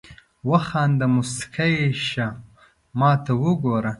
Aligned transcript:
وخانده 0.49 1.05
مسکی 1.15 1.75
شه 2.07 2.27
ماته 2.99 3.33
وګوره 3.43 3.89